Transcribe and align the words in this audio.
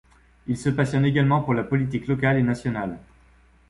Il 0.47 0.57
se 0.57 0.71
passionne 0.71 1.05
également 1.05 1.43
pour 1.43 1.53
la 1.53 1.63
politique 1.63 2.07
locale 2.07 2.37
et 2.37 2.41
nationale. 2.41 2.97